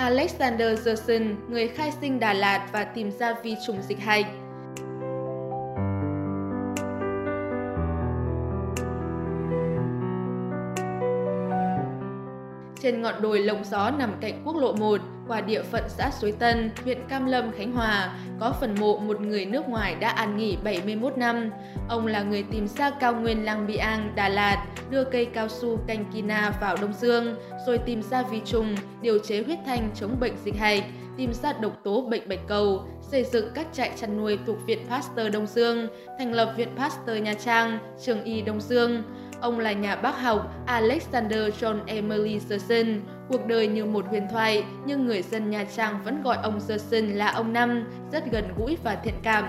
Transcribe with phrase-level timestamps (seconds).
[0.00, 4.26] Alexander Gerson, người khai sinh Đà Lạt và tìm ra vi trùng dịch hạch.
[12.82, 16.32] Trên ngọn đồi lộng gió nằm cạnh quốc lộ 1, qua địa phận xã Suối
[16.32, 20.36] Tân, huyện Cam Lâm, Khánh Hòa, có phần mộ một người nước ngoài đã an
[20.36, 21.50] nghỉ 71 năm.
[21.88, 25.78] Ông là người tìm ra cao nguyên Lang Biang, Đà Lạt, đưa cây cao su
[25.86, 27.36] canh kina vào Đông Dương,
[27.66, 30.84] rồi tìm ra vi trùng, điều chế huyết thanh chống bệnh dịch hạch,
[31.16, 34.78] tìm ra độc tố bệnh bạch cầu, xây dựng các trại chăn nuôi thuộc Viện
[34.88, 35.88] Pasteur Đông Dương,
[36.18, 39.02] thành lập Viện Pasteur Nha Trang, Trường Y Đông Dương.
[39.40, 43.00] Ông là nhà bác học Alexander John Emily Gerson.
[43.30, 47.04] Cuộc đời như một huyền thoại, nhưng người dân Nha Trang vẫn gọi ông Gerson
[47.04, 49.44] là ông Năm, rất gần gũi và thiện cảm.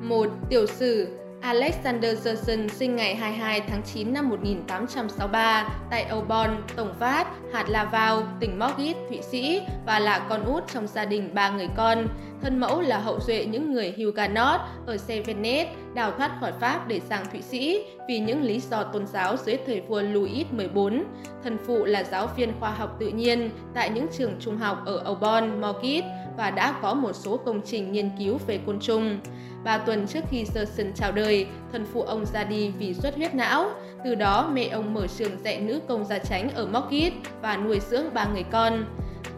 [0.00, 1.08] Một Tiểu sử
[1.46, 8.22] Alexander Johnson sinh ngày 22 tháng 9 năm 1863 tại Aubon, Tổng Phát, hạt Lavao,
[8.40, 12.08] tỉnh Morgit, Thụy Sĩ và là con út trong gia đình ba người con.
[12.42, 17.00] Thân mẫu là hậu duệ những người Huguenot ở Cevennes đào thoát khỏi Pháp để
[17.08, 20.78] sang Thụy Sĩ vì những lý do tôn giáo dưới thời vua Louis XIV.
[21.44, 25.02] Thân phụ là giáo viên khoa học tự nhiên tại những trường trung học ở
[25.04, 26.04] Aubon, Morgit
[26.36, 29.18] và đã có một số công trình nghiên cứu về côn trùng.
[29.66, 33.34] Ba tuần trước khi Serson chào đời, thân phụ ông ra đi vì xuất huyết
[33.34, 33.70] não.
[34.04, 37.80] Từ đó, mẹ ông mở trường dạy nữ công gia chánh ở Mockit và nuôi
[37.80, 38.84] dưỡng ba người con.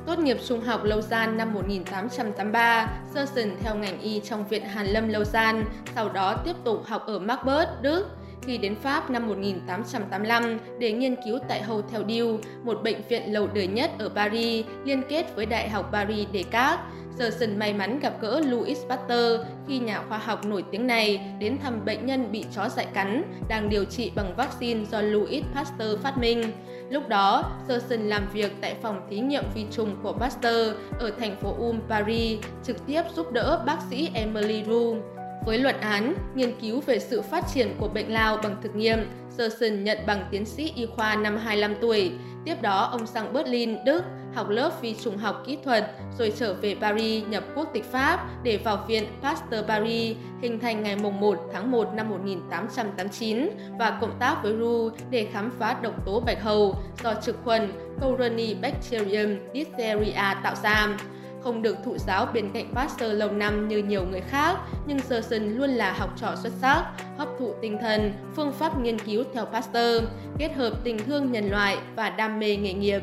[0.06, 5.08] Tốt nghiệp trung học Lausanne năm 1883, Serson theo ngành y trong Viện Hàn Lâm
[5.08, 5.62] Lausanne,
[5.94, 8.06] sau đó tiếp tục học ở Marburg, Đức.
[8.42, 13.48] Khi đến Pháp năm 1885 để nghiên cứu tại Hotel Dieu, một bệnh viện lâu
[13.54, 16.80] đời nhất ở Paris liên kết với Đại học Paris Descartes,
[17.18, 21.58] Serson may mắn gặp gỡ Louis Pasteur khi nhà khoa học nổi tiếng này đến
[21.62, 26.00] thăm bệnh nhân bị chó dại cắn đang điều trị bằng vaccine do Louis Pasteur
[26.00, 26.42] phát minh.
[26.90, 31.36] Lúc đó, Serson làm việc tại phòng thí nghiệm vi trùng của Pasteur ở thành
[31.36, 35.17] phố Ulm, Paris, trực tiếp giúp đỡ bác sĩ Emily Roux.
[35.44, 38.98] Với luận án, nghiên cứu về sự phát triển của bệnh lao bằng thực nghiệm,
[39.38, 42.12] Serson nhận bằng tiến sĩ y khoa năm 25 tuổi.
[42.44, 44.04] Tiếp đó, ông sang Berlin, Đức,
[44.34, 48.26] học lớp vi trùng học kỹ thuật, rồi trở về Paris nhập quốc tịch Pháp
[48.42, 54.18] để vào viện Pasteur Paris, hình thành ngày 1 tháng 1 năm 1889 và cộng
[54.18, 56.74] tác với Roux để khám phá độc tố bạch hầu
[57.04, 60.96] do trực khuẩn Corynebacterium diphtheria tạo ra
[61.40, 64.56] không được thụ giáo bên cạnh Pasteur lâu năm như nhiều người khác,
[64.86, 66.84] nhưng Serson luôn là học trò xuất sắc,
[67.18, 70.04] hấp thụ tinh thần, phương pháp nghiên cứu theo Pasteur,
[70.38, 73.02] kết hợp tình thương nhân loại và đam mê nghề nghiệp.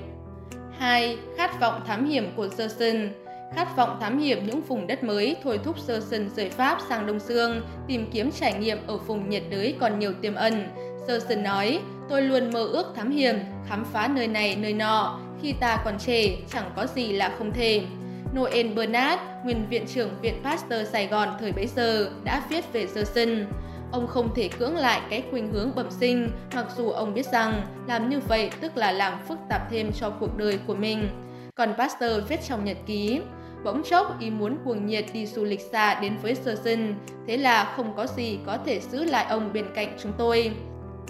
[0.77, 1.17] 2.
[1.37, 3.09] Khát vọng thám hiểm của Serson.
[3.55, 7.19] Khát vọng thám hiểm những vùng đất mới thôi thúc Serson rời Pháp sang Đông
[7.19, 10.67] Dương, tìm kiếm trải nghiệm ở vùng nhiệt đới còn nhiều tiềm ẩn.
[11.07, 11.79] Serson nói,
[12.09, 13.35] tôi luôn mơ ước thám hiểm,
[13.69, 15.19] khám phá nơi này nơi nọ.
[15.41, 17.83] Khi ta còn trẻ, chẳng có gì là không thể.
[18.35, 22.87] Noel Bernard, nguyên viện trưởng Viện Pasteur Sài Gòn thời bấy giờ, đã viết về
[22.95, 23.45] Gerson.
[23.91, 27.61] Ông không thể cưỡng lại cái khuynh hướng bẩm sinh, mặc dù ông biết rằng
[27.87, 31.09] làm như vậy tức là làm phức tạp thêm cho cuộc đời của mình.
[31.55, 33.21] Còn Pasteur viết trong nhật ký,
[33.63, 36.93] bỗng chốc ý muốn cuồng nhiệt đi du lịch xa đến với Gerson,
[37.27, 40.51] thế là không có gì có thể giữ lại ông bên cạnh chúng tôi.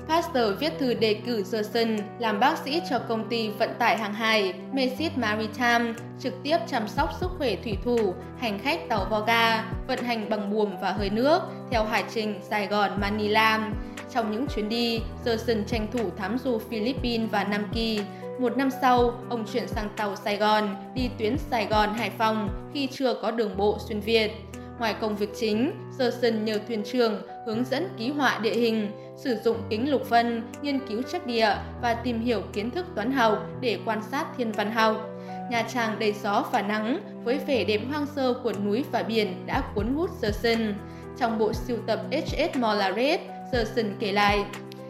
[0.08, 4.14] Pasteur viết thư đề cử Johnson làm bác sĩ cho công ty vận tải hàng
[4.14, 9.66] hải Messit Maritime, trực tiếp chăm sóc sức khỏe thủy thủ, hành khách tàu Volga,
[9.88, 13.72] vận hành bằng buồm và hơi nước theo hải trình Sài Gòn-Manila.
[14.14, 18.00] Trong những chuyến đi, Johnson tranh thủ thám du Philippines và Nam Kỳ.
[18.40, 22.88] Một năm sau, ông chuyển sang tàu Sài Gòn, đi tuyến Sài Gòn-Hải Phòng khi
[22.92, 24.32] chưa có đường bộ xuyên Việt.
[24.80, 29.38] Ngoài công việc chính, Gerson nhờ thuyền trưởng hướng dẫn ký họa địa hình, sử
[29.44, 33.48] dụng kính lục vân, nghiên cứu chất địa và tìm hiểu kiến thức toán học
[33.62, 35.10] để quan sát thiên văn học.
[35.52, 39.44] Nhà Trang đầy gió và nắng với vẻ đẹp hoang sơ của núi và biển
[39.46, 40.74] đã cuốn hút Gerson.
[41.20, 42.58] Trong bộ sưu tập H.S.
[42.58, 43.20] Mollaret,
[43.52, 44.46] Gerson kể lại,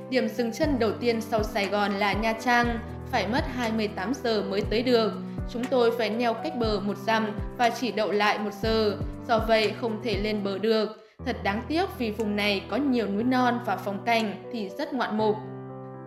[0.09, 2.79] điểm dừng chân đầu tiên sau Sài Gòn là Nha Trang,
[3.12, 5.12] phải mất 28 giờ mới tới được.
[5.53, 7.28] Chúng tôi phải neo cách bờ một dặm
[7.58, 10.89] và chỉ đậu lại một giờ, do vậy không thể lên bờ được.
[11.25, 14.93] Thật đáng tiếc vì vùng này có nhiều núi non và phong cảnh thì rất
[14.93, 15.35] ngoạn mục.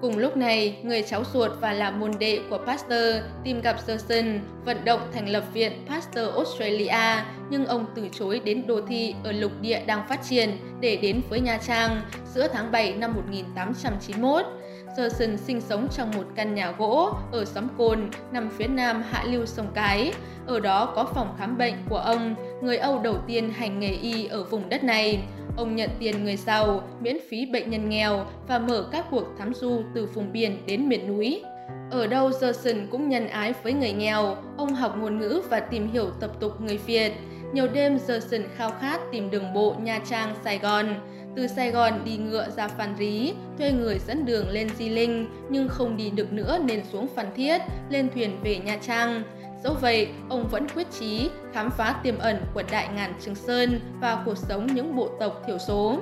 [0.00, 4.41] Cùng lúc này, người cháu ruột và là môn đệ của Pasteur tìm gặp Gerson,
[4.65, 9.32] vận động thành lập viện Pasteur Australia, nhưng ông từ chối đến đô thị ở
[9.32, 10.50] lục địa đang phát triển
[10.81, 12.00] để đến với Nha Trang
[12.35, 14.47] giữa tháng 7 năm 1891.
[14.96, 19.25] Gerson sinh sống trong một căn nhà gỗ ở xóm Cồn, nằm phía nam hạ
[19.25, 20.12] lưu sông Cái.
[20.46, 24.26] Ở đó có phòng khám bệnh của ông, người Âu đầu tiên hành nghề y
[24.26, 25.23] ở vùng đất này.
[25.56, 29.55] Ông nhận tiền người giàu, miễn phí bệnh nhân nghèo và mở các cuộc thám
[29.55, 31.43] du từ vùng biển đến miền núi.
[31.90, 35.93] Ở đâu Gerson cũng nhân ái với người nghèo, ông học ngôn ngữ và tìm
[35.93, 37.12] hiểu tập tục người Việt.
[37.52, 40.94] Nhiều đêm Gerson khao khát tìm đường bộ Nha Trang, Sài Gòn.
[41.38, 45.29] Từ Sài Gòn đi ngựa ra Phan Rí, thuê người dẫn đường lên Di Linh,
[45.50, 49.23] nhưng không đi được nữa nên xuống Phan Thiết, lên thuyền về Nha Trang.
[49.64, 53.81] Dẫu vậy, ông vẫn quyết chí khám phá tiềm ẩn của Đại Ngàn Trường Sơn
[54.00, 55.99] và cuộc sống những bộ tộc thiểu số.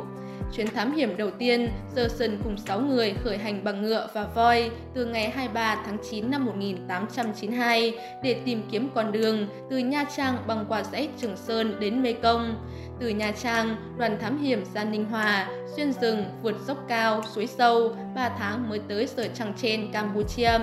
[0.56, 4.70] Chuyến thám hiểm đầu tiên, Gerson cùng 6 người khởi hành bằng ngựa và voi
[4.94, 10.36] từ ngày 23 tháng 9 năm 1892 để tìm kiếm con đường từ Nha Trang
[10.46, 12.54] bằng qua dãy Trường Sơn đến Mê Công.
[13.00, 17.46] Từ Nha Trang, đoàn thám hiểm ra Ninh Hòa, xuyên rừng, vượt dốc cao, suối
[17.46, 20.58] sâu, 3 tháng mới tới sở Trăng Trên, Campuchia.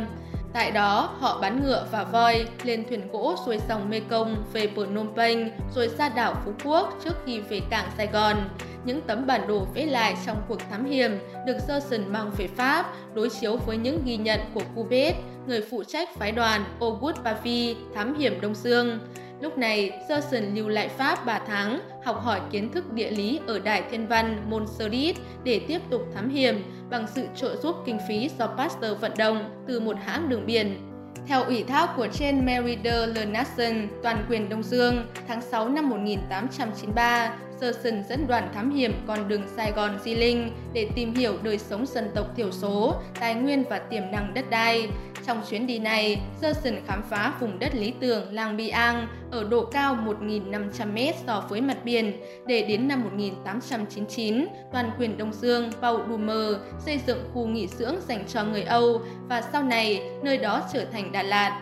[0.54, 5.16] Tại đó, họ bán ngựa và voi lên thuyền gỗ xuôi dòng Mekong về Phnom
[5.16, 8.38] Penh rồi ra đảo Phú Quốc trước khi về cảng Sài Gòn.
[8.85, 11.12] Những tấm bản đồ vẽ lại trong cuộc thám hiểm
[11.47, 15.15] được Johnson mang về Pháp đối chiếu với những ghi nhận của Courbet,
[15.47, 19.00] người phụ trách phái đoàn Auguste Pavi thám hiểm Đông Dương.
[19.41, 23.59] Lúc này, Johnson lưu lại Pháp 3 tháng, học hỏi kiến thức địa lý ở
[23.59, 28.30] đại Thiên Văn Montserrat để tiếp tục thám hiểm bằng sự trợ giúp kinh phí
[28.39, 30.89] do Pasteur vận động từ một hãng đường biển.
[31.27, 35.89] Theo ủy thác của trên Mary de Lenasson, toàn quyền Đông Dương, tháng 6 năm
[35.89, 41.38] 1893, Sơn dẫn đoàn thám hiểm con đường Sài Gòn Di Linh để tìm hiểu
[41.44, 44.88] đời sống dân tộc thiểu số, tài nguyên và tiềm năng đất đai.
[45.27, 49.65] Trong chuyến đi này, Sơn khám phá vùng đất lý tưởng làng Biang ở độ
[49.65, 56.03] cao 1.500m so với mặt biển để đến năm 1899, toàn quyền Đông Dương vào
[56.03, 60.38] Đù Mờ xây dựng khu nghỉ dưỡng dành cho người Âu và sau này nơi
[60.38, 61.61] đó trở thành Đà Lạt.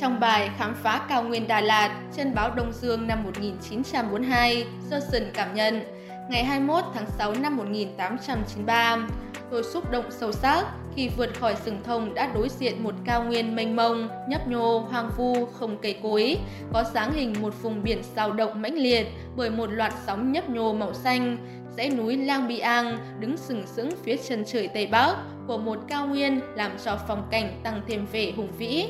[0.00, 5.22] Trong bài Khám phá cao nguyên Đà Lạt trên báo Đông Dương năm 1942, Johnson
[5.34, 5.80] cảm nhận,
[6.30, 8.98] ngày 21 tháng 6 năm 1893,
[9.50, 10.64] tôi xúc động sâu sắc
[10.96, 14.78] khi vượt khỏi rừng thông đã đối diện một cao nguyên mênh mông, nhấp nhô,
[14.78, 16.38] hoang vu, không cây cối,
[16.72, 19.06] có dáng hình một vùng biển sao động mãnh liệt
[19.36, 21.36] bởi một loạt sóng nhấp nhô màu xanh,
[21.76, 25.16] dãy núi Lang Biang đứng sừng sững phía chân trời Tây Bắc
[25.46, 28.86] của một cao nguyên làm cho phong cảnh tăng thêm vẻ hùng vĩ.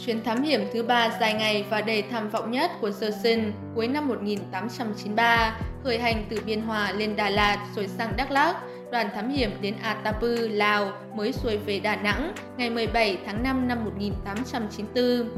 [0.00, 3.88] Chuyến thám hiểm thứ ba dài ngày và đầy tham vọng nhất của Gerson cuối
[3.88, 8.56] năm 1893, khởi hành từ Biên Hòa lên Đà Lạt rồi sang Đắk Lắk,
[8.92, 13.68] đoàn thám hiểm đến Atapu, Lào mới xuôi về Đà Nẵng ngày 17 tháng 5
[13.68, 15.28] năm 1894.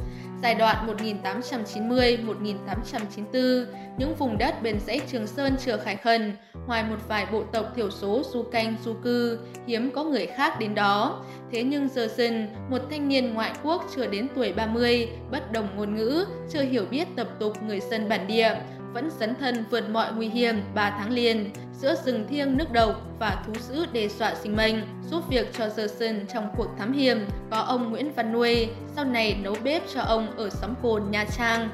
[0.43, 3.65] Giai đoạn 1890-1894,
[3.99, 6.37] những vùng đất bên dãy Trường Sơn chưa khai khẩn,
[6.67, 10.59] ngoài một vài bộ tộc thiểu số du canh du cư, hiếm có người khác
[10.61, 11.25] đến đó.
[11.53, 15.95] Thế nhưng Gerson, một thanh niên ngoại quốc chưa đến tuổi 30, bất đồng ngôn
[15.95, 18.57] ngữ, chưa hiểu biết tập tục người dân bản địa,
[18.93, 21.51] vẫn dấn thân vượt mọi nguy hiểm 3 tháng liền
[21.81, 24.75] giữa rừng thiêng nước độc và thú dữ đe dọa sinh mệnh.
[25.11, 29.37] Giúp việc cho Gerson trong cuộc thám hiểm có ông Nguyễn Văn Nuôi, sau này
[29.43, 31.69] nấu bếp cho ông ở xóm cồn Nha Trang.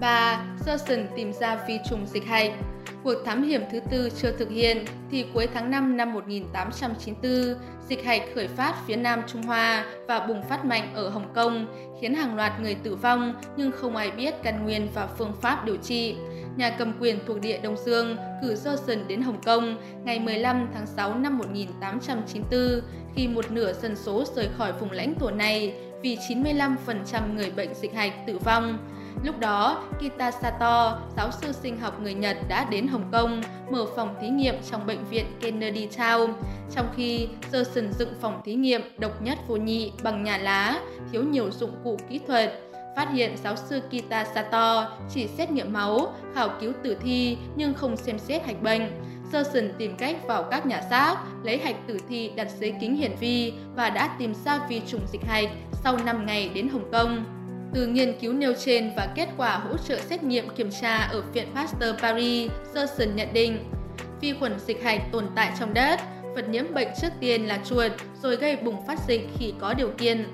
[0.00, 0.44] 3.
[0.66, 2.52] Gerson tìm ra vi trùng dịch hạch
[3.06, 7.32] Cuộc thám hiểm thứ tư chưa thực hiện thì cuối tháng 5 năm 1894,
[7.88, 11.66] dịch hạch khởi phát phía nam Trung Hoa và bùng phát mạnh ở Hồng Kông,
[12.00, 15.64] khiến hàng loạt người tử vong nhưng không ai biết căn nguyên và phương pháp
[15.64, 16.16] điều trị.
[16.56, 20.86] Nhà cầm quyền thuộc địa Đông Dương cử Johnson đến Hồng Kông ngày 15 tháng
[20.86, 22.60] 6 năm 1894
[23.14, 27.74] khi một nửa dân số rời khỏi vùng lãnh thổ này vì 95% người bệnh
[27.74, 28.78] dịch hạch tử vong.
[29.24, 33.86] Lúc đó, Kita Sato, giáo sư sinh học người Nhật đã đến Hồng Kông mở
[33.96, 36.32] phòng thí nghiệm trong bệnh viện Kennedy Town,
[36.74, 40.80] trong khi Gerson dựng phòng thí nghiệm độc nhất vô nhị bằng nhà lá,
[41.12, 42.60] thiếu nhiều dụng cụ kỹ thuật.
[42.96, 47.74] Phát hiện giáo sư Kita Sato chỉ xét nghiệm máu, khảo cứu tử thi nhưng
[47.74, 48.90] không xem xét hạch bệnh.
[49.32, 53.12] Gerson tìm cách vào các nhà xác, lấy hạch tử thi đặt dưới kính hiển
[53.20, 55.48] vi và đã tìm ra vi trùng dịch hạch
[55.84, 57.24] sau 5 ngày đến Hồng Kông.
[57.74, 61.22] Từ nghiên cứu nêu trên và kết quả hỗ trợ xét nghiệm kiểm tra ở
[61.32, 63.58] Viện Pasteur Paris, Johnson nhận định
[64.20, 66.00] vi khuẩn dịch hạch tồn tại trong đất,
[66.34, 67.92] vật nhiễm bệnh trước tiên là chuột,
[68.22, 70.26] rồi gây bùng phát dịch khi có điều kiện.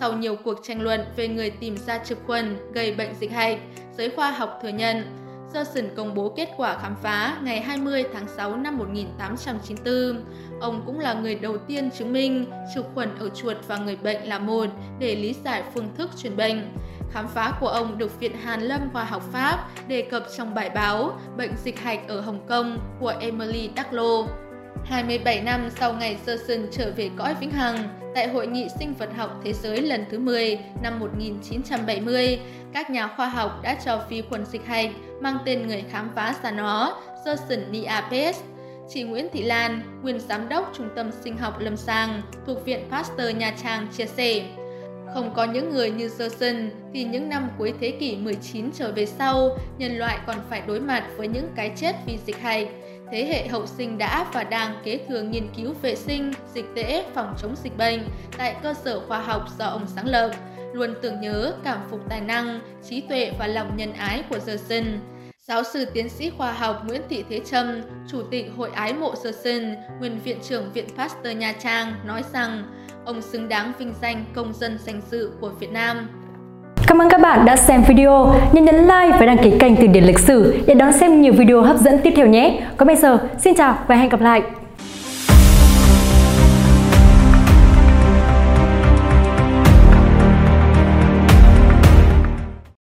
[0.00, 3.58] Sau nhiều cuộc tranh luận về người tìm ra trực khuẩn gây bệnh dịch hạch,
[3.96, 5.17] giới khoa học thừa nhận
[5.54, 10.24] Johnson công bố kết quả khám phá ngày 20 tháng 6 năm 1894.
[10.60, 14.28] Ông cũng là người đầu tiên chứng minh trực khuẩn ở chuột và người bệnh
[14.28, 14.66] là một
[14.98, 16.68] để lý giải phương thức truyền bệnh.
[17.12, 20.70] Khám phá của ông được Viện Hàn Lâm Khoa học Pháp đề cập trong bài
[20.70, 24.26] báo Bệnh dịch hạch ở Hồng Kông của Emily Ducklow
[24.84, 29.10] 27 năm sau ngày Gerson trở về cõi vĩnh hằng, tại Hội nghị sinh vật
[29.16, 32.38] học thế giới lần thứ 10 năm 1970,
[32.72, 36.34] các nhà khoa học đã cho vi khuẩn dịch hạch mang tên người khám phá
[36.42, 38.40] ra nó, Gerson Niapes.
[38.88, 42.80] Chị Nguyễn Thị Lan, nguyên giám đốc Trung tâm Sinh học Lâm Sàng thuộc Viện
[42.90, 44.42] Pasteur Nha Trang chia sẻ,
[45.14, 49.06] không có những người như Gerson thì những năm cuối thế kỷ 19 trở về
[49.06, 52.68] sau, nhân loại còn phải đối mặt với những cái chết vì dịch hại.
[53.12, 57.04] Thế hệ hậu sinh đã và đang kế thừa nghiên cứu vệ sinh, dịch tễ,
[57.14, 60.30] phòng chống dịch bệnh tại cơ sở khoa học do ông sáng lập,
[60.72, 64.84] luôn tưởng nhớ, cảm phục tài năng, trí tuệ và lòng nhân ái của Gerson.
[65.38, 69.14] Giáo sư tiến sĩ khoa học Nguyễn Thị Thế Trâm, Chủ tịch Hội Ái Mộ
[69.24, 72.64] Gerson, nguyên Viện trưởng Viện Pasteur Nha Trang nói rằng
[73.04, 76.17] ông xứng đáng vinh danh công dân danh dự của Việt Nam.
[76.88, 78.34] Cảm ơn các bạn đã xem video.
[78.52, 81.32] Nhớ nhấn like và đăng ký kênh Từ điển lịch sử để đón xem nhiều
[81.32, 82.60] video hấp dẫn tiếp theo nhé.
[82.76, 84.42] Còn bây giờ, xin chào và hẹn gặp lại.